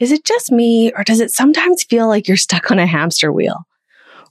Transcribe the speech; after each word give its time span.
Is 0.00 0.12
it 0.12 0.24
just 0.24 0.50
me, 0.50 0.90
or 0.96 1.04
does 1.04 1.20
it 1.20 1.30
sometimes 1.30 1.84
feel 1.84 2.08
like 2.08 2.26
you're 2.26 2.38
stuck 2.38 2.70
on 2.70 2.78
a 2.78 2.86
hamster 2.86 3.30
wheel, 3.30 3.66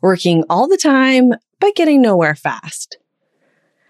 working 0.01 0.43
all 0.49 0.67
the 0.67 0.77
time, 0.77 1.31
but 1.59 1.75
getting 1.75 2.01
nowhere 2.01 2.33
fast? 2.33 2.97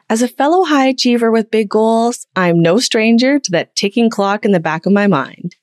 As 0.10 0.22
a 0.22 0.28
fellow 0.28 0.66
high 0.66 0.88
achiever 0.88 1.32
with 1.32 1.52
big 1.52 1.70
goals, 1.70 2.28
I'm 2.36 2.62
no 2.62 2.80
stranger 2.80 3.40
to 3.40 3.52
that 3.52 3.78
ticking 3.78 4.10
clock 4.10 4.44
in 4.44 4.52
the 4.52 4.60
back 4.60 4.86
of 4.86 4.92
my 4.92 5.08
mind, 5.08 5.56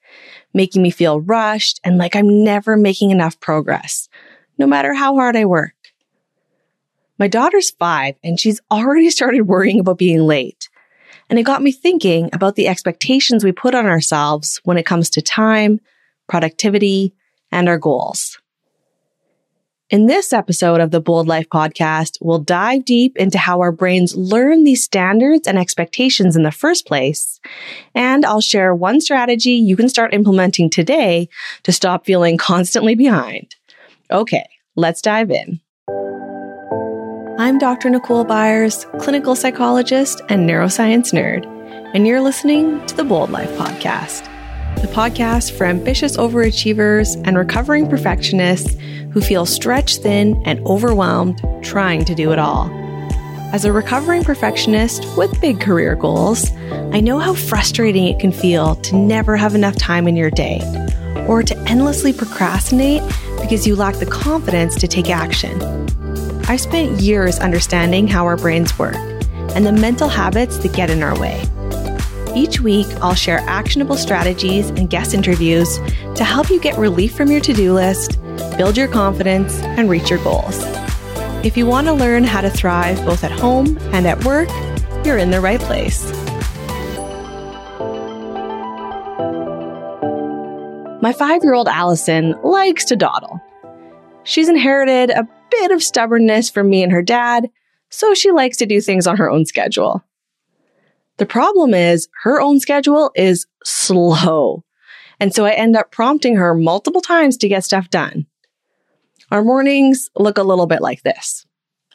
making 0.55 0.81
me 0.81 0.91
feel 0.91 1.21
rushed 1.21 1.81
and 1.85 1.99
like 1.99 2.17
I'm 2.17 2.43
never 2.43 2.79
making 2.79 3.11
enough 3.11 3.39
progress, 3.39 4.09
no 4.57 4.67
matter 4.67 4.95
how 4.95 5.17
hard 5.17 5.37
I 5.37 5.45
work. 5.45 5.75
My 7.19 7.29
daughter's 7.29 7.73
five 7.73 8.15
and 8.25 8.41
she's 8.41 8.61
already 8.71 9.11
started 9.11 9.43
worrying 9.43 9.81
about 9.81 9.99
being 9.99 10.21
late. 10.21 10.71
And 11.29 11.39
it 11.39 11.43
got 11.43 11.63
me 11.63 11.73
thinking 11.73 12.31
about 12.33 12.55
the 12.55 12.69
expectations 12.69 13.45
we 13.45 13.53
put 13.53 13.75
on 13.75 13.85
ourselves 13.85 14.61
when 14.65 14.79
it 14.79 14.87
comes 14.87 15.11
to 15.11 15.21
time, 15.21 15.81
productivity, 16.29 17.15
and 17.53 17.69
our 17.69 17.79
goals. 17.79 18.39
In 19.89 20.07
this 20.07 20.33
episode 20.33 20.81
of 20.81 20.91
the 20.91 21.01
Bold 21.01 21.29
Life 21.29 21.49
podcast, 21.49 22.19
we'll 22.21 22.41
dive 22.41 22.85
deep 22.85 23.17
into 23.17 23.39
how 23.39 23.61
our 23.61 23.71
brains 23.71 24.17
learn 24.17 24.65
these 24.65 24.83
standards 24.83 25.47
and 25.47 25.57
expectations 25.57 26.35
in 26.35 26.43
the 26.43 26.51
first 26.51 26.87
place. 26.87 27.39
And 27.95 28.25
I'll 28.25 28.41
share 28.41 28.75
one 28.75 29.01
strategy 29.01 29.53
you 29.53 29.77
can 29.77 29.89
start 29.89 30.13
implementing 30.13 30.71
today 30.71 31.29
to 31.63 31.71
stop 31.71 32.05
feeling 32.05 32.37
constantly 32.37 32.97
behind. 32.97 33.55
Okay, 34.11 34.49
let's 34.75 35.01
dive 35.01 35.31
in. 35.31 35.61
I'm 37.39 37.59
Dr. 37.59 37.89
Nicole 37.89 38.25
Byers, 38.25 38.87
clinical 38.99 39.37
psychologist 39.37 40.21
and 40.29 40.51
neuroscience 40.51 41.13
nerd, 41.13 41.47
and 41.95 42.09
you're 42.09 42.21
listening 42.21 42.85
to 42.87 42.97
the 42.97 43.05
Bold 43.05 43.31
Life 43.31 43.51
podcast 43.51 44.33
the 44.77 44.89
podcast 44.89 45.53
for 45.53 45.65
ambitious 45.65 46.17
overachievers 46.17 47.21
and 47.27 47.37
recovering 47.37 47.89
perfectionists 47.89 48.77
who 49.11 49.21
feel 49.21 49.47
stretched 49.47 50.03
thin 50.03 50.41
and 50.45 50.61
overwhelmed 50.67 51.41
trying 51.63 52.05
to 52.05 52.15
do 52.15 52.33
it 52.33 52.39
all. 52.39 52.71
As 53.53 53.65
a 53.65 53.73
recovering 53.73 54.23
perfectionist 54.23 55.07
with 55.17 55.41
big 55.41 55.61
career 55.61 55.95
goals, 55.95 56.51
I 56.93 57.01
know 57.01 57.19
how 57.19 57.35
frustrating 57.35 58.07
it 58.07 58.19
can 58.19 58.33
feel 58.33 58.75
to 58.77 58.97
never 58.97 59.37
have 59.37 59.55
enough 59.55 59.77
time 59.77 60.07
in 60.07 60.17
your 60.17 60.31
day 60.31 60.61
or 61.27 61.43
to 61.43 61.59
endlessly 61.61 62.13
procrastinate 62.13 63.03
because 63.41 63.67
you 63.67 63.77
lack 63.77 63.97
the 63.97 64.07
confidence 64.07 64.75
to 64.77 64.89
take 64.89 65.09
action. 65.09 65.61
I've 66.49 66.61
spent 66.61 67.01
years 67.01 67.39
understanding 67.39 68.09
how 68.09 68.25
our 68.27 68.37
brains 68.37 68.79
work 68.79 68.97
and 69.55 69.65
the 69.65 69.73
mental 69.73 70.09
habits 70.09 70.59
that 70.59 70.75
get 70.75 70.91
in 70.91 71.03
our 71.03 71.19
way. 71.19 71.43
Each 72.37 72.61
week, 72.61 72.87
I'll 73.01 73.15
share 73.15 73.39
actionable 73.47 73.97
strategies 73.97 74.69
and 74.69 74.91
guest 74.91 75.15
interviews 75.15 75.79
to 76.17 76.23
help 76.23 76.51
you 76.51 76.61
get 76.61 76.77
relief 76.77 77.17
from 77.17 77.31
your 77.31 77.41
to 77.41 77.55
do 77.55 77.73
list, 77.73 78.21
build 78.59 78.77
your 78.77 78.89
confidence, 78.89 79.59
and 79.61 79.89
reach 79.89 80.11
your 80.11 80.23
goals. 80.23 80.59
If 81.43 81.57
you 81.57 81.65
want 81.65 81.87
to 81.87 81.95
learn 81.95 82.25
how 82.25 82.43
to 82.43 82.51
thrive 82.51 83.03
both 83.07 83.25
at 83.25 83.31
home 83.31 83.79
and 83.95 84.07
at 84.07 84.23
work, 84.23 84.51
you're 85.03 85.17
in 85.17 85.31
the 85.31 85.41
right 85.41 85.61
place. 85.61 86.05
My 91.01 91.15
five 91.15 91.43
year 91.43 91.55
old 91.55 91.69
Allison 91.69 92.35
likes 92.43 92.85
to 92.87 92.97
dawdle. 92.97 93.41
She's 94.25 94.51
inherited 94.51 95.09
a 95.09 95.27
bit 95.51 95.71
of 95.71 95.83
stubbornness 95.83 96.51
from 96.51 96.69
me 96.69 96.83
and 96.83 96.93
her 96.93 97.03
dad, 97.03 97.49
so 97.89 98.13
she 98.13 98.31
likes 98.31 98.59
to 98.59 98.67
do 98.67 98.83
things 98.83 99.07
on 99.07 99.17
her 99.17 99.31
own 99.31 99.47
schedule. 99.47 100.05
The 101.19 101.27
problem 101.27 101.73
is 101.75 102.09
her 102.25 102.41
own 102.41 102.61
schedule 102.61 103.11
is 103.15 103.47
slow. 103.65 104.65
And 105.19 105.35
so 105.35 105.47
I 105.47 105.53
end 105.53 105.77
up 105.77 105.91
prompting 105.91 106.37
her 106.37 106.55
multiple 106.55 107.01
times 107.01 107.37
to 107.39 107.49
get 107.49 107.65
stuff 107.65 107.89
done. 107.89 108.27
Our 109.31 109.43
mornings 109.43 110.09
look 110.17 110.39
a 110.39 110.43
little 110.43 110.67
bit 110.67 110.83
like 110.83 111.03
this. 111.03 111.47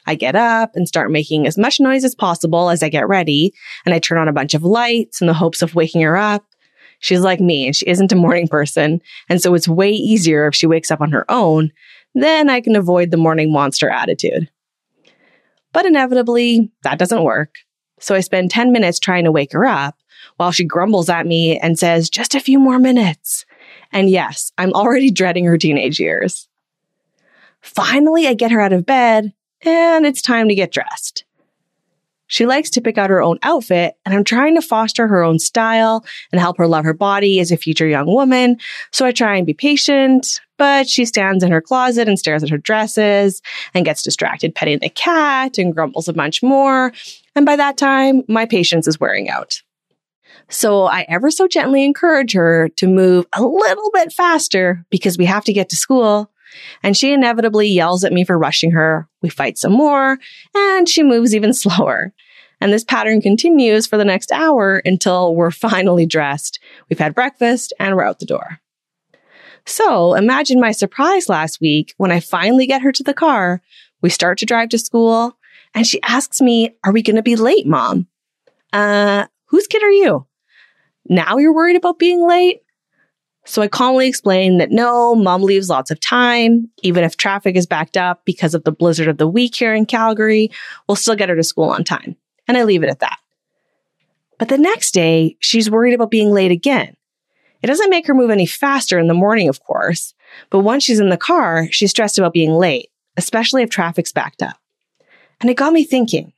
I 0.06 0.16
get 0.16 0.34
up 0.34 0.72
and 0.74 0.88
start 0.88 1.12
making 1.12 1.46
as 1.46 1.56
much 1.56 1.78
noise 1.78 2.04
as 2.04 2.14
possible 2.14 2.70
as 2.70 2.82
I 2.82 2.88
get 2.88 3.08
ready, 3.08 3.54
and 3.86 3.94
I 3.94 4.00
turn 4.00 4.18
on 4.18 4.28
a 4.28 4.32
bunch 4.32 4.54
of 4.54 4.64
lights 4.64 5.20
in 5.20 5.28
the 5.28 5.34
hopes 5.34 5.62
of 5.62 5.76
waking 5.76 6.02
her 6.02 6.16
up. 6.16 6.44
She's 6.98 7.20
like 7.20 7.40
me 7.40 7.66
and 7.66 7.76
she 7.76 7.86
isn't 7.86 8.12
a 8.12 8.16
morning 8.16 8.48
person, 8.48 9.00
and 9.28 9.40
so 9.40 9.54
it's 9.54 9.68
way 9.68 9.90
easier 9.90 10.48
if 10.48 10.54
she 10.54 10.66
wakes 10.66 10.90
up 10.90 11.00
on 11.00 11.12
her 11.12 11.24
own. 11.30 11.70
Then 12.14 12.50
I 12.50 12.60
can 12.60 12.76
avoid 12.76 13.10
the 13.10 13.16
morning 13.16 13.52
monster 13.52 13.88
attitude. 13.88 14.50
But 15.72 15.86
inevitably, 15.86 16.70
that 16.82 16.98
doesn't 16.98 17.22
work. 17.22 17.54
So 18.02 18.16
I 18.16 18.20
spend 18.20 18.50
10 18.50 18.72
minutes 18.72 18.98
trying 18.98 19.24
to 19.24 19.32
wake 19.32 19.52
her 19.52 19.64
up 19.64 19.96
while 20.36 20.50
she 20.50 20.64
grumbles 20.64 21.08
at 21.08 21.24
me 21.24 21.58
and 21.58 21.78
says, 21.78 22.10
just 22.10 22.34
a 22.34 22.40
few 22.40 22.58
more 22.58 22.78
minutes. 22.78 23.46
And 23.92 24.10
yes, 24.10 24.50
I'm 24.58 24.72
already 24.72 25.10
dreading 25.10 25.44
her 25.44 25.56
teenage 25.56 26.00
years. 26.00 26.48
Finally, 27.60 28.26
I 28.26 28.34
get 28.34 28.50
her 28.50 28.60
out 28.60 28.72
of 28.72 28.84
bed 28.84 29.32
and 29.62 30.04
it's 30.04 30.20
time 30.20 30.48
to 30.48 30.54
get 30.54 30.72
dressed. 30.72 31.24
She 32.32 32.46
likes 32.46 32.70
to 32.70 32.80
pick 32.80 32.96
out 32.96 33.10
her 33.10 33.20
own 33.20 33.38
outfit, 33.42 33.94
and 34.06 34.14
I'm 34.14 34.24
trying 34.24 34.54
to 34.54 34.62
foster 34.62 35.06
her 35.06 35.22
own 35.22 35.38
style 35.38 36.02
and 36.32 36.40
help 36.40 36.56
her 36.56 36.66
love 36.66 36.86
her 36.86 36.94
body 36.94 37.40
as 37.40 37.52
a 37.52 37.58
future 37.58 37.86
young 37.86 38.06
woman. 38.06 38.56
So 38.90 39.04
I 39.04 39.12
try 39.12 39.36
and 39.36 39.46
be 39.46 39.52
patient, 39.52 40.40
but 40.56 40.88
she 40.88 41.04
stands 41.04 41.44
in 41.44 41.52
her 41.52 41.60
closet 41.60 42.08
and 42.08 42.18
stares 42.18 42.42
at 42.42 42.48
her 42.48 42.56
dresses 42.56 43.42
and 43.74 43.84
gets 43.84 44.02
distracted 44.02 44.54
petting 44.54 44.78
the 44.78 44.88
cat 44.88 45.58
and 45.58 45.74
grumbles 45.74 46.08
a 46.08 46.14
bunch 46.14 46.42
more. 46.42 46.94
And 47.34 47.44
by 47.44 47.56
that 47.56 47.76
time, 47.76 48.22
my 48.28 48.46
patience 48.46 48.88
is 48.88 48.98
wearing 48.98 49.28
out. 49.28 49.60
So 50.48 50.84
I 50.84 51.04
ever 51.10 51.30
so 51.30 51.46
gently 51.46 51.84
encourage 51.84 52.32
her 52.32 52.70
to 52.76 52.86
move 52.86 53.26
a 53.36 53.42
little 53.42 53.90
bit 53.92 54.10
faster 54.10 54.86
because 54.88 55.18
we 55.18 55.26
have 55.26 55.44
to 55.44 55.52
get 55.52 55.68
to 55.68 55.76
school. 55.76 56.30
And 56.82 56.96
she 56.96 57.12
inevitably 57.12 57.68
yells 57.68 58.04
at 58.04 58.12
me 58.12 58.24
for 58.24 58.38
rushing 58.38 58.70
her. 58.70 59.06
We 59.20 59.28
fight 59.28 59.58
some 59.58 59.72
more 59.72 60.18
and 60.54 60.88
she 60.88 61.02
moves 61.02 61.34
even 61.34 61.52
slower. 61.52 62.14
And 62.62 62.72
this 62.72 62.84
pattern 62.84 63.20
continues 63.20 63.88
for 63.88 63.96
the 63.96 64.04
next 64.04 64.30
hour 64.30 64.80
until 64.84 65.34
we're 65.34 65.50
finally 65.68 66.06
dressed. 66.06 66.60
We've 66.88 66.98
had 66.98 67.12
breakfast 67.12 67.72
and 67.80 67.96
we're 67.96 68.04
out 68.04 68.20
the 68.20 68.24
door. 68.24 68.60
So 69.66 70.14
imagine 70.14 70.60
my 70.60 70.70
surprise 70.70 71.28
last 71.28 71.60
week 71.60 71.92
when 71.96 72.12
I 72.12 72.20
finally 72.20 72.68
get 72.68 72.82
her 72.82 72.92
to 72.92 73.02
the 73.02 73.14
car. 73.14 73.62
We 74.00 74.10
start 74.10 74.38
to 74.38 74.46
drive 74.46 74.68
to 74.68 74.78
school 74.78 75.36
and 75.74 75.84
she 75.84 76.00
asks 76.02 76.40
me, 76.40 76.76
Are 76.84 76.92
we 76.92 77.02
going 77.02 77.16
to 77.16 77.22
be 77.22 77.34
late, 77.34 77.66
mom? 77.66 78.06
Uh, 78.72 79.26
whose 79.46 79.66
kid 79.66 79.82
are 79.82 79.90
you? 79.90 80.28
Now 81.08 81.38
you're 81.38 81.54
worried 81.54 81.76
about 81.76 81.98
being 81.98 82.24
late? 82.24 82.60
So 83.44 83.60
I 83.60 83.66
calmly 83.66 84.06
explain 84.06 84.58
that 84.58 84.70
no, 84.70 85.16
mom 85.16 85.42
leaves 85.42 85.68
lots 85.68 85.90
of 85.90 85.98
time. 85.98 86.70
Even 86.84 87.02
if 87.02 87.16
traffic 87.16 87.56
is 87.56 87.66
backed 87.66 87.96
up 87.96 88.24
because 88.24 88.54
of 88.54 88.62
the 88.62 88.70
blizzard 88.70 89.08
of 89.08 89.18
the 89.18 89.26
week 89.26 89.56
here 89.56 89.74
in 89.74 89.84
Calgary, 89.84 90.52
we'll 90.86 90.94
still 90.94 91.16
get 91.16 91.28
her 91.28 91.34
to 91.34 91.42
school 91.42 91.68
on 91.68 91.82
time. 91.82 92.16
And 92.52 92.58
I 92.58 92.64
leave 92.64 92.82
it 92.82 92.90
at 92.90 92.98
that. 92.98 93.16
But 94.38 94.50
the 94.50 94.58
next 94.58 94.92
day, 94.92 95.38
she's 95.40 95.70
worried 95.70 95.94
about 95.94 96.10
being 96.10 96.32
late 96.32 96.50
again. 96.50 96.94
It 97.62 97.66
doesn't 97.66 97.88
make 97.88 98.06
her 98.06 98.12
move 98.12 98.28
any 98.28 98.44
faster 98.44 98.98
in 98.98 99.06
the 99.06 99.14
morning, 99.14 99.48
of 99.48 99.64
course, 99.64 100.12
but 100.50 100.58
once 100.58 100.84
she's 100.84 101.00
in 101.00 101.08
the 101.08 101.16
car, 101.16 101.66
she's 101.70 101.88
stressed 101.88 102.18
about 102.18 102.34
being 102.34 102.50
late, 102.50 102.90
especially 103.16 103.62
if 103.62 103.70
traffic's 103.70 104.12
backed 104.12 104.42
up. 104.42 104.58
And 105.40 105.48
it 105.48 105.56
got 105.56 105.72
me 105.72 105.82
thinking. 105.82 106.34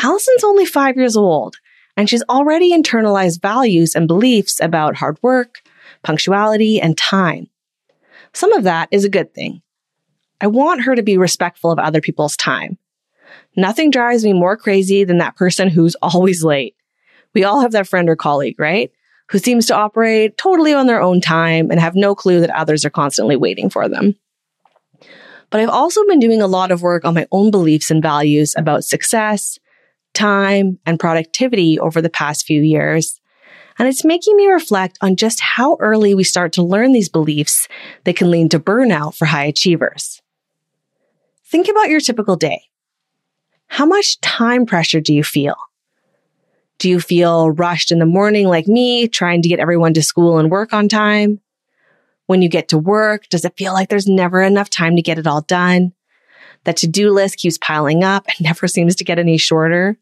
Allison's 0.00 0.44
only 0.44 0.64
five 0.64 0.94
years 0.94 1.16
old, 1.16 1.56
and 1.96 2.08
she's 2.08 2.22
already 2.28 2.72
internalized 2.72 3.42
values 3.42 3.96
and 3.96 4.06
beliefs 4.06 4.60
about 4.60 4.94
hard 4.94 5.18
work, 5.20 5.62
punctuality, 6.04 6.80
and 6.80 6.96
time. 6.96 7.48
Some 8.32 8.52
of 8.52 8.62
that 8.62 8.88
is 8.92 9.04
a 9.04 9.10
good 9.10 9.34
thing. 9.34 9.62
I 10.40 10.46
want 10.46 10.82
her 10.82 10.94
to 10.94 11.02
be 11.02 11.18
respectful 11.18 11.72
of 11.72 11.80
other 11.80 12.00
people's 12.00 12.36
time. 12.36 12.78
Nothing 13.58 13.90
drives 13.90 14.24
me 14.24 14.32
more 14.32 14.56
crazy 14.56 15.02
than 15.02 15.18
that 15.18 15.34
person 15.34 15.68
who's 15.68 15.96
always 16.02 16.44
late. 16.44 16.76
We 17.34 17.42
all 17.42 17.60
have 17.60 17.72
that 17.72 17.88
friend 17.88 18.08
or 18.08 18.14
colleague, 18.14 18.58
right? 18.58 18.92
Who 19.30 19.38
seems 19.38 19.66
to 19.66 19.74
operate 19.74 20.38
totally 20.38 20.72
on 20.72 20.86
their 20.86 21.02
own 21.02 21.20
time 21.20 21.70
and 21.70 21.80
have 21.80 21.96
no 21.96 22.14
clue 22.14 22.40
that 22.40 22.56
others 22.56 22.84
are 22.84 22.90
constantly 22.90 23.34
waiting 23.34 23.68
for 23.68 23.88
them. 23.88 24.14
But 25.50 25.60
I've 25.60 25.68
also 25.70 26.04
been 26.06 26.20
doing 26.20 26.40
a 26.40 26.46
lot 26.46 26.70
of 26.70 26.82
work 26.82 27.04
on 27.04 27.14
my 27.14 27.26
own 27.32 27.50
beliefs 27.50 27.90
and 27.90 28.00
values 28.00 28.54
about 28.56 28.84
success, 28.84 29.58
time, 30.14 30.78
and 30.86 31.00
productivity 31.00 31.80
over 31.80 32.00
the 32.00 32.08
past 32.08 32.46
few 32.46 32.62
years. 32.62 33.20
And 33.78 33.88
it's 33.88 34.04
making 34.04 34.36
me 34.36 34.46
reflect 34.46 34.98
on 35.00 35.16
just 35.16 35.40
how 35.40 35.76
early 35.80 36.14
we 36.14 36.24
start 36.24 36.52
to 36.54 36.62
learn 36.62 36.92
these 36.92 37.08
beliefs 37.08 37.66
that 38.04 38.16
can 38.16 38.30
lead 38.30 38.52
to 38.52 38.60
burnout 38.60 39.16
for 39.16 39.26
high 39.26 39.46
achievers. 39.46 40.22
Think 41.44 41.68
about 41.68 41.88
your 41.88 42.00
typical 42.00 42.36
day. 42.36 42.62
How 43.68 43.86
much 43.86 44.20
time 44.20 44.66
pressure 44.66 45.00
do 45.00 45.14
you 45.14 45.22
feel? 45.22 45.56
Do 46.78 46.88
you 46.88 47.00
feel 47.00 47.50
rushed 47.50 47.90
in 47.90 47.98
the 47.98 48.06
morning 48.06 48.46
like 48.46 48.66
me, 48.66 49.08
trying 49.08 49.42
to 49.42 49.48
get 49.48 49.60
everyone 49.60 49.94
to 49.94 50.02
school 50.02 50.38
and 50.38 50.50
work 50.50 50.72
on 50.72 50.88
time? 50.88 51.40
When 52.26 52.42
you 52.42 52.48
get 52.48 52.68
to 52.68 52.78
work, 52.78 53.28
does 53.28 53.44
it 53.44 53.56
feel 53.56 53.72
like 53.72 53.88
there's 53.88 54.06
never 54.06 54.42
enough 54.42 54.70
time 54.70 54.96
to 54.96 55.02
get 55.02 55.18
it 55.18 55.26
all 55.26 55.42
done? 55.42 55.92
That 56.64 56.76
to 56.78 56.86
do 56.86 57.10
list 57.10 57.38
keeps 57.38 57.58
piling 57.58 58.04
up 58.04 58.26
and 58.26 58.40
never 58.40 58.68
seems 58.68 58.96
to 58.96 59.04
get 59.04 59.18
any 59.18 59.38
shorter. 59.38 59.96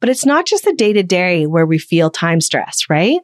But 0.00 0.08
it's 0.08 0.26
not 0.26 0.46
just 0.46 0.64
the 0.64 0.72
day 0.72 0.92
to 0.92 1.02
day 1.02 1.46
where 1.46 1.66
we 1.66 1.78
feel 1.78 2.10
time 2.10 2.40
stress, 2.40 2.88
right? 2.88 3.20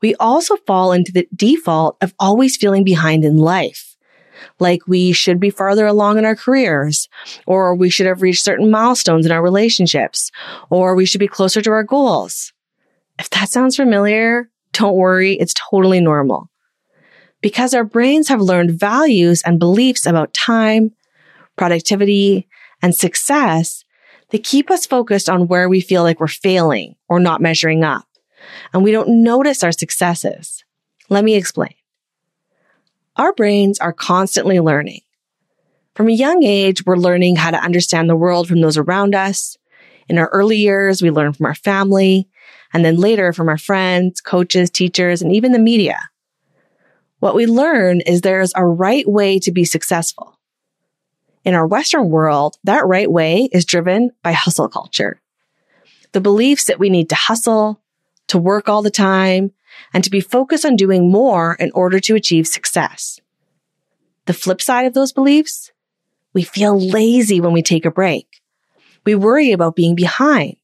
we 0.00 0.14
also 0.16 0.56
fall 0.66 0.92
into 0.92 1.12
the 1.12 1.28
default 1.34 1.96
of 2.00 2.14
always 2.18 2.56
feeling 2.56 2.84
behind 2.84 3.24
in 3.24 3.36
life. 3.36 3.87
Like 4.58 4.86
we 4.86 5.12
should 5.12 5.40
be 5.40 5.50
farther 5.50 5.86
along 5.86 6.18
in 6.18 6.24
our 6.24 6.36
careers, 6.36 7.08
or 7.46 7.74
we 7.74 7.90
should 7.90 8.06
have 8.06 8.22
reached 8.22 8.44
certain 8.44 8.70
milestones 8.70 9.26
in 9.26 9.32
our 9.32 9.42
relationships, 9.42 10.30
or 10.70 10.94
we 10.94 11.06
should 11.06 11.20
be 11.20 11.28
closer 11.28 11.62
to 11.62 11.70
our 11.70 11.84
goals. 11.84 12.52
If 13.18 13.30
that 13.30 13.50
sounds 13.50 13.76
familiar, 13.76 14.50
don't 14.72 14.96
worry, 14.96 15.34
it's 15.34 15.54
totally 15.54 16.00
normal. 16.00 16.50
Because 17.40 17.74
our 17.74 17.84
brains 17.84 18.28
have 18.28 18.40
learned 18.40 18.78
values 18.78 19.42
and 19.42 19.58
beliefs 19.58 20.06
about 20.06 20.34
time, 20.34 20.92
productivity, 21.56 22.48
and 22.82 22.94
success 22.94 23.84
that 24.30 24.44
keep 24.44 24.70
us 24.70 24.86
focused 24.86 25.28
on 25.28 25.48
where 25.48 25.68
we 25.68 25.80
feel 25.80 26.02
like 26.02 26.20
we're 26.20 26.28
failing 26.28 26.94
or 27.08 27.18
not 27.18 27.40
measuring 27.40 27.84
up 27.84 28.06
and 28.72 28.82
we 28.82 28.92
don't 28.92 29.22
notice 29.22 29.62
our 29.62 29.72
successes. 29.72 30.64
Let 31.08 31.24
me 31.24 31.34
explain. 31.34 31.74
Our 33.18 33.32
brains 33.32 33.80
are 33.80 33.92
constantly 33.92 34.60
learning. 34.60 35.00
From 35.94 36.08
a 36.08 36.12
young 36.12 36.44
age, 36.44 36.86
we're 36.86 36.96
learning 36.96 37.34
how 37.34 37.50
to 37.50 37.58
understand 37.58 38.08
the 38.08 38.16
world 38.16 38.46
from 38.46 38.60
those 38.60 38.76
around 38.76 39.16
us. 39.16 39.56
In 40.08 40.18
our 40.18 40.28
early 40.28 40.56
years, 40.56 41.02
we 41.02 41.10
learn 41.10 41.32
from 41.32 41.46
our 41.46 41.56
family, 41.56 42.28
and 42.72 42.84
then 42.84 42.96
later 42.96 43.32
from 43.32 43.48
our 43.48 43.58
friends, 43.58 44.20
coaches, 44.20 44.70
teachers, 44.70 45.20
and 45.20 45.34
even 45.34 45.50
the 45.50 45.58
media. 45.58 45.98
What 47.18 47.34
we 47.34 47.46
learn 47.46 48.00
is 48.02 48.20
there's 48.20 48.52
a 48.54 48.64
right 48.64 49.06
way 49.08 49.40
to 49.40 49.50
be 49.50 49.64
successful. 49.64 50.38
In 51.44 51.54
our 51.54 51.66
Western 51.66 52.10
world, 52.10 52.56
that 52.62 52.86
right 52.86 53.10
way 53.10 53.48
is 53.50 53.64
driven 53.64 54.12
by 54.22 54.32
hustle 54.32 54.68
culture. 54.68 55.20
The 56.12 56.20
beliefs 56.20 56.66
that 56.66 56.78
we 56.78 56.88
need 56.88 57.08
to 57.08 57.16
hustle, 57.16 57.82
to 58.28 58.38
work 58.38 58.68
all 58.68 58.82
the 58.82 58.90
time, 58.90 59.52
and 59.92 60.04
to 60.04 60.10
be 60.10 60.20
focused 60.20 60.64
on 60.64 60.76
doing 60.76 61.10
more 61.10 61.54
in 61.54 61.70
order 61.72 62.00
to 62.00 62.14
achieve 62.14 62.46
success. 62.46 63.20
The 64.26 64.34
flip 64.34 64.60
side 64.60 64.86
of 64.86 64.94
those 64.94 65.12
beliefs, 65.12 65.72
we 66.34 66.42
feel 66.42 66.78
lazy 66.78 67.40
when 67.40 67.52
we 67.52 67.62
take 67.62 67.84
a 67.84 67.90
break. 67.90 68.42
We 69.04 69.14
worry 69.14 69.52
about 69.52 69.76
being 69.76 69.94
behind. 69.94 70.56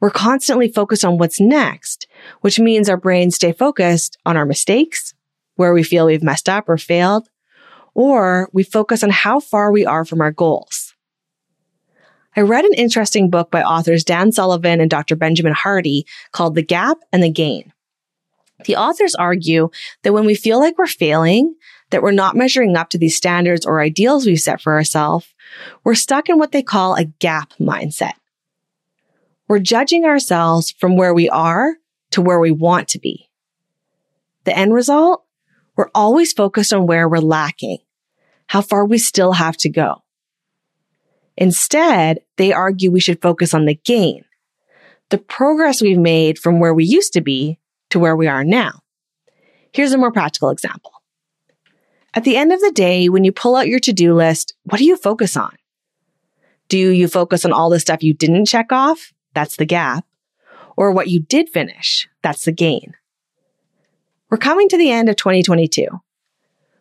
We're 0.00 0.10
constantly 0.10 0.68
focused 0.68 1.04
on 1.04 1.16
what's 1.16 1.40
next, 1.40 2.06
which 2.42 2.60
means 2.60 2.88
our 2.88 2.96
brains 2.96 3.36
stay 3.36 3.52
focused 3.52 4.18
on 4.26 4.36
our 4.36 4.44
mistakes, 4.44 5.14
where 5.56 5.72
we 5.72 5.82
feel 5.82 6.06
we've 6.06 6.22
messed 6.22 6.48
up 6.48 6.68
or 6.68 6.76
failed, 6.76 7.28
or 7.94 8.50
we 8.52 8.62
focus 8.64 9.02
on 9.02 9.10
how 9.10 9.40
far 9.40 9.72
we 9.72 9.86
are 9.86 10.04
from 10.04 10.20
our 10.20 10.32
goals. 10.32 10.94
I 12.36 12.40
read 12.40 12.64
an 12.64 12.74
interesting 12.74 13.30
book 13.30 13.50
by 13.50 13.62
authors 13.62 14.02
Dan 14.02 14.32
Sullivan 14.32 14.80
and 14.80 14.90
Dr. 14.90 15.14
Benjamin 15.14 15.52
Hardy 15.52 16.04
called 16.32 16.56
The 16.56 16.62
Gap 16.62 16.98
and 17.12 17.22
the 17.22 17.30
Gain. 17.30 17.72
The 18.64 18.76
authors 18.76 19.14
argue 19.14 19.70
that 20.02 20.12
when 20.12 20.24
we 20.24 20.34
feel 20.34 20.60
like 20.60 20.78
we're 20.78 20.86
failing, 20.86 21.54
that 21.90 22.02
we're 22.02 22.12
not 22.12 22.36
measuring 22.36 22.76
up 22.76 22.90
to 22.90 22.98
these 22.98 23.16
standards 23.16 23.66
or 23.66 23.80
ideals 23.80 24.26
we've 24.26 24.38
set 24.38 24.60
for 24.60 24.74
ourselves, 24.74 25.26
we're 25.82 25.94
stuck 25.94 26.28
in 26.28 26.38
what 26.38 26.52
they 26.52 26.62
call 26.62 26.94
a 26.94 27.04
gap 27.04 27.52
mindset. 27.60 28.14
We're 29.48 29.58
judging 29.58 30.04
ourselves 30.04 30.70
from 30.70 30.96
where 30.96 31.12
we 31.12 31.28
are 31.28 31.74
to 32.12 32.22
where 32.22 32.40
we 32.40 32.50
want 32.50 32.88
to 32.88 32.98
be. 32.98 33.28
The 34.44 34.56
end 34.56 34.72
result? 34.72 35.24
We're 35.76 35.90
always 35.94 36.32
focused 36.32 36.72
on 36.72 36.86
where 36.86 37.08
we're 37.08 37.18
lacking, 37.18 37.78
how 38.46 38.62
far 38.62 38.86
we 38.86 38.98
still 38.98 39.32
have 39.32 39.56
to 39.58 39.68
go. 39.68 40.02
Instead, 41.36 42.20
they 42.36 42.52
argue 42.52 42.90
we 42.90 43.00
should 43.00 43.20
focus 43.20 43.52
on 43.52 43.64
the 43.64 43.74
gain, 43.74 44.24
the 45.10 45.18
progress 45.18 45.82
we've 45.82 45.98
made 45.98 46.38
from 46.38 46.60
where 46.60 46.72
we 46.72 46.84
used 46.84 47.12
to 47.14 47.20
be 47.20 47.58
to 47.94 47.98
where 47.98 48.14
we 48.14 48.28
are 48.28 48.44
now. 48.44 48.80
Here's 49.72 49.92
a 49.92 49.98
more 49.98 50.12
practical 50.12 50.50
example. 50.50 50.92
At 52.12 52.24
the 52.24 52.36
end 52.36 52.52
of 52.52 52.60
the 52.60 52.70
day, 52.70 53.08
when 53.08 53.24
you 53.24 53.32
pull 53.32 53.56
out 53.56 53.66
your 53.66 53.80
to-do 53.80 54.14
list, 54.14 54.54
what 54.64 54.78
do 54.78 54.84
you 54.84 54.96
focus 54.96 55.36
on? 55.36 55.56
Do 56.68 56.78
you 56.78 57.08
focus 57.08 57.44
on 57.44 57.52
all 57.52 57.70
the 57.70 57.80
stuff 57.80 58.02
you 58.02 58.14
didn't 58.14 58.46
check 58.46 58.70
off? 58.70 59.12
That's 59.34 59.56
the 59.56 59.64
gap. 59.64 60.04
Or 60.76 60.92
what 60.92 61.08
you 61.08 61.20
did 61.20 61.48
finish? 61.48 62.08
That's 62.22 62.44
the 62.44 62.52
gain. 62.52 62.94
We're 64.30 64.38
coming 64.38 64.68
to 64.68 64.76
the 64.76 64.90
end 64.90 65.08
of 65.08 65.16
2022. 65.16 65.86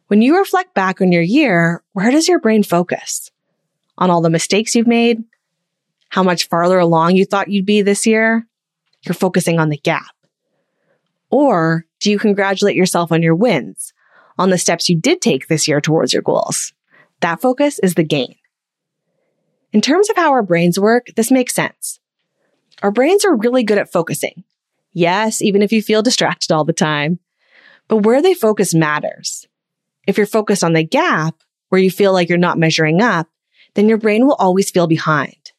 When 0.07 0.21
you 0.21 0.37
reflect 0.37 0.73
back 0.73 1.01
on 1.01 1.11
your 1.11 1.21
year, 1.21 1.83
where 1.93 2.11
does 2.11 2.27
your 2.27 2.39
brain 2.39 2.63
focus? 2.63 3.31
on 3.97 4.09
all 4.09 4.21
the 4.21 4.29
mistakes 4.29 4.75
you've 4.75 4.87
made, 4.87 5.23
how 6.09 6.23
much 6.23 6.47
farther 6.47 6.79
along 6.79 7.15
you 7.15 7.25
thought 7.25 7.49
you'd 7.49 7.65
be 7.65 7.81
this 7.81 8.05
year. 8.05 8.47
You're 9.05 9.13
focusing 9.13 9.59
on 9.59 9.69
the 9.69 9.77
gap. 9.77 10.12
Or 11.33 11.87
do 11.99 12.11
you 12.11 12.19
congratulate 12.19 12.75
yourself 12.75 13.11
on 13.11 13.23
your 13.23 13.33
wins, 13.33 13.91
on 14.37 14.51
the 14.51 14.57
steps 14.59 14.87
you 14.87 14.95
did 14.95 15.19
take 15.19 15.47
this 15.47 15.67
year 15.67 15.81
towards 15.81 16.13
your 16.13 16.21
goals? 16.21 16.73
That 17.21 17.41
focus 17.41 17.79
is 17.79 17.95
the 17.95 18.03
gain. 18.03 18.35
In 19.71 19.81
terms 19.81 20.11
of 20.11 20.15
how 20.15 20.29
our 20.29 20.43
brains 20.43 20.79
work, 20.79 21.07
this 21.15 21.31
makes 21.31 21.55
sense. 21.55 21.99
Our 22.83 22.91
brains 22.91 23.25
are 23.25 23.35
really 23.35 23.63
good 23.63 23.79
at 23.79 23.91
focusing. 23.91 24.43
Yes, 24.91 25.41
even 25.41 25.63
if 25.63 25.71
you 25.71 25.81
feel 25.81 26.03
distracted 26.03 26.51
all 26.51 26.65
the 26.65 26.71
time. 26.71 27.17
But 27.87 28.03
where 28.03 28.21
they 28.21 28.35
focus 28.35 28.75
matters. 28.75 29.47
If 30.05 30.17
you're 30.17 30.27
focused 30.27 30.63
on 30.63 30.73
the 30.73 30.83
gap, 30.83 31.33
where 31.69 31.81
you 31.81 31.89
feel 31.89 32.13
like 32.13 32.29
you're 32.29 32.37
not 32.37 32.59
measuring 32.59 33.01
up, 33.01 33.27
then 33.73 33.89
your 33.89 33.97
brain 33.97 34.27
will 34.27 34.35
always 34.35 34.69
feel 34.69 34.85
behind. 34.85 35.51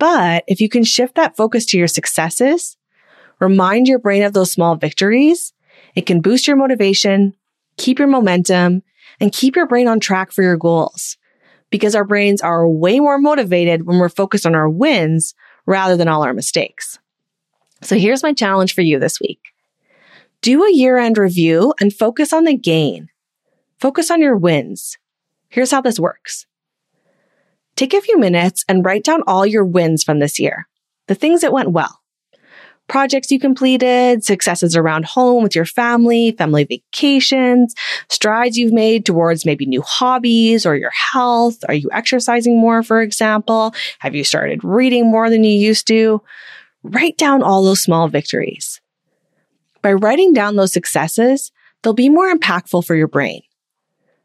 But 0.00 0.42
if 0.48 0.60
you 0.60 0.68
can 0.68 0.82
shift 0.82 1.14
that 1.14 1.36
focus 1.36 1.66
to 1.66 1.78
your 1.78 1.86
successes, 1.86 2.76
remind 3.40 3.88
your 3.88 3.98
brain 3.98 4.22
of 4.22 4.32
those 4.32 4.52
small 4.52 4.76
victories, 4.76 5.52
it 5.94 6.06
can 6.06 6.20
boost 6.20 6.46
your 6.46 6.56
motivation, 6.56 7.34
keep 7.76 7.98
your 7.98 8.08
momentum, 8.08 8.82
and 9.18 9.32
keep 9.32 9.56
your 9.56 9.66
brain 9.66 9.88
on 9.88 10.00
track 10.00 10.30
for 10.32 10.42
your 10.42 10.56
goals. 10.56 11.16
Because 11.70 11.94
our 11.94 12.04
brains 12.04 12.42
are 12.42 12.68
way 12.68 13.00
more 13.00 13.18
motivated 13.18 13.86
when 13.86 13.98
we're 13.98 14.08
focused 14.08 14.46
on 14.46 14.54
our 14.54 14.68
wins 14.68 15.34
rather 15.66 15.96
than 15.96 16.08
all 16.08 16.22
our 16.22 16.34
mistakes. 16.34 16.98
So 17.82 17.96
here's 17.96 18.22
my 18.22 18.32
challenge 18.32 18.74
for 18.74 18.82
you 18.82 18.98
this 18.98 19.20
week. 19.20 19.40
Do 20.42 20.64
a 20.64 20.72
year 20.72 20.98
end 20.98 21.16
review 21.16 21.74
and 21.80 21.92
focus 21.92 22.32
on 22.32 22.44
the 22.44 22.56
gain. 22.56 23.08
Focus 23.78 24.10
on 24.10 24.20
your 24.20 24.36
wins. 24.36 24.98
Here's 25.48 25.70
how 25.70 25.80
this 25.80 26.00
works. 26.00 26.46
Take 27.76 27.94
a 27.94 28.00
few 28.00 28.18
minutes 28.18 28.64
and 28.68 28.84
write 28.84 29.04
down 29.04 29.22
all 29.26 29.46
your 29.46 29.64
wins 29.64 30.02
from 30.02 30.18
this 30.18 30.38
year, 30.38 30.68
the 31.06 31.14
things 31.14 31.40
that 31.40 31.52
went 31.52 31.70
well. 31.70 31.99
Projects 32.90 33.30
you 33.30 33.38
completed, 33.38 34.24
successes 34.24 34.74
around 34.74 35.04
home 35.04 35.44
with 35.44 35.54
your 35.54 35.64
family, 35.64 36.32
family 36.32 36.64
vacations, 36.64 37.72
strides 38.08 38.58
you've 38.58 38.72
made 38.72 39.06
towards 39.06 39.46
maybe 39.46 39.64
new 39.64 39.80
hobbies 39.80 40.66
or 40.66 40.74
your 40.74 40.90
health. 40.90 41.58
Are 41.68 41.74
you 41.74 41.88
exercising 41.92 42.58
more, 42.60 42.82
for 42.82 43.00
example? 43.00 43.72
Have 44.00 44.16
you 44.16 44.24
started 44.24 44.64
reading 44.64 45.08
more 45.08 45.30
than 45.30 45.44
you 45.44 45.56
used 45.56 45.86
to? 45.86 46.20
Write 46.82 47.16
down 47.16 47.44
all 47.44 47.62
those 47.62 47.80
small 47.80 48.08
victories. 48.08 48.80
By 49.82 49.92
writing 49.92 50.32
down 50.32 50.56
those 50.56 50.72
successes, 50.72 51.52
they'll 51.82 51.92
be 51.92 52.08
more 52.08 52.34
impactful 52.34 52.84
for 52.84 52.96
your 52.96 53.06
brain. 53.06 53.42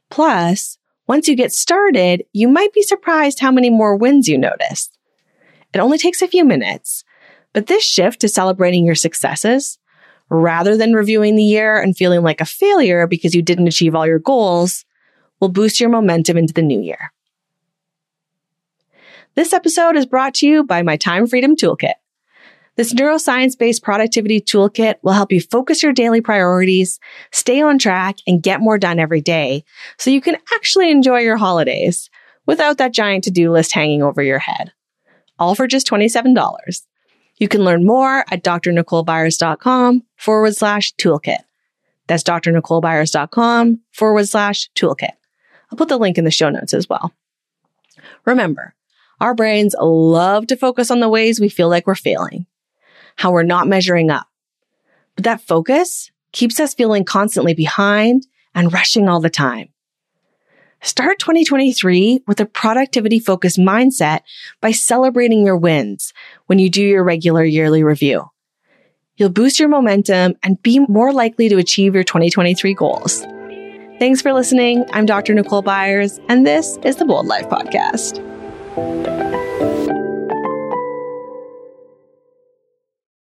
Plus, 0.10 0.80
once 1.06 1.28
you 1.28 1.36
get 1.36 1.54
started, 1.54 2.26
you 2.34 2.48
might 2.48 2.74
be 2.74 2.82
surprised 2.82 3.42
how 3.42 3.52
many 3.52 3.70
more 3.70 3.96
wins 3.96 4.28
you 4.28 4.40
notice. 4.40 4.90
It 5.72 5.78
only 5.78 6.00
takes 6.00 6.24
a 6.24 6.28
few 6.28 6.44
minutes, 6.44 7.04
but 7.56 7.68
this 7.68 7.86
shift 7.86 8.20
to 8.20 8.28
celebrating 8.28 8.86
your 8.86 8.96
successes, 8.96 9.80
rather 10.30 10.76
than 10.76 10.92
reviewing 10.92 11.38
the 11.38 11.44
year 11.44 11.82
and 11.82 11.96
feeling 11.96 12.22
like 12.22 12.42
a 12.42 12.46
failure 12.46 13.08
because 13.08 13.34
you 13.34 13.42
didn't 13.42 13.70
achieve 13.70 13.96
all 13.96 14.06
your 14.06 14.20
goals, 14.20 14.84
will 15.40 15.48
boost 15.48 15.80
your 15.80 15.90
momentum 15.90 16.36
into 16.36 16.54
the 16.54 16.62
new 16.62 16.82
year. 16.82 17.14
This 19.36 19.54
episode 19.54 19.96
is 19.96 20.06
brought 20.06 20.34
to 20.36 20.48
you 20.48 20.66
by 20.66 20.82
my 20.82 20.98
Time 20.98 21.28
Freedom 21.28 21.56
Toolkit. 21.56 21.94
This 22.76 22.94
neuroscience 22.94 23.58
based 23.58 23.84
productivity 23.84 24.42
toolkit 24.42 24.96
will 25.02 25.14
help 25.14 25.32
you 25.32 25.40
focus 25.40 25.82
your 25.82 25.94
daily 25.94 26.20
priorities, 26.20 27.00
stay 27.32 27.62
on 27.62 27.80
track, 27.80 28.18
and 28.28 28.44
get 28.44 28.60
more 28.60 28.78
done 28.78 29.00
every 29.00 29.22
day 29.22 29.64
so 29.98 30.10
you 30.10 30.20
can 30.20 30.36
actually 30.54 30.92
enjoy 30.92 31.20
your 31.20 31.38
holidays 31.38 32.10
without 32.46 32.80
that 32.80 32.92
giant 32.92 33.24
to 33.24 33.32
do 33.32 33.50
list 33.50 33.72
hanging 33.72 34.04
over 34.04 34.22
your 34.22 34.40
head. 34.40 34.74
All 35.40 35.56
for 35.56 35.68
just 35.68 35.88
$27. 35.88 36.36
You 37.38 37.48
can 37.48 37.64
learn 37.64 37.86
more 37.86 38.26
at 38.32 38.44
drnicolebyers.com 38.44 40.04
forward 40.16 40.56
slash 40.56 40.94
toolkit. 40.96 41.40
That's 42.08 42.24
drnicolebyers.com 42.24 43.82
forward 43.92 44.28
slash 44.28 44.70
toolkit. 44.72 45.12
I'll 45.72 45.78
put 45.78 45.90
the 45.90 45.98
link 45.98 46.18
in 46.18 46.24
the 46.24 46.32
show 46.32 46.50
notes 46.50 46.74
as 46.74 46.88
well. 46.88 47.14
Remember, 48.26 48.76
our 49.20 49.34
brains 49.34 49.76
love 49.80 50.48
to 50.48 50.56
focus 50.56 50.92
on 50.92 51.00
the 51.00 51.10
ways 51.10 51.40
we 51.40 51.50
feel 51.50 51.70
like 51.70 51.88
we're 51.88 51.96
failing 51.96 52.46
how 53.16 53.32
we're 53.32 53.44
not 53.44 53.68
measuring 53.68 54.10
up. 54.10 54.28
But 55.16 55.24
that 55.26 55.42
focus 55.42 56.12
keeps 56.32 56.60
us 56.60 56.74
feeling 56.74 57.06
constantly 57.06 57.54
behind 57.54 58.28
and 58.54 58.72
rushing 58.72 59.08
all 59.08 59.22
the 59.22 59.30
time. 59.30 59.70
Start 60.86 61.18
2023 61.18 62.22
with 62.28 62.40
a 62.40 62.46
productivity 62.46 63.18
focused 63.18 63.58
mindset 63.58 64.20
by 64.62 64.70
celebrating 64.70 65.44
your 65.44 65.58
wins 65.58 66.14
when 66.46 66.60
you 66.60 66.70
do 66.70 66.84
your 66.84 67.04
regular 67.04 67.44
yearly 67.44 67.84
review. 67.84 68.30
you'll 69.18 69.30
boost 69.30 69.60
your 69.60 69.68
momentum 69.68 70.36
and 70.44 70.62
be 70.62 70.78
more 70.88 71.12
likely 71.12 71.50
to 71.50 71.58
achieve 71.58 71.96
your 71.96 72.04
2023 72.04 72.76
goals. 72.76 73.22
Thanks 73.98 74.22
for 74.22 74.32
listening. 74.32 74.86
I'm 74.92 75.08
Dr. 75.08 75.34
Nicole 75.34 75.64
Byers, 75.64 76.20
and 76.30 76.46
this 76.46 76.78
is 76.84 76.98
the 76.98 77.06
Bold 77.06 77.26
Life 77.26 77.50
Podcast. 77.50 78.22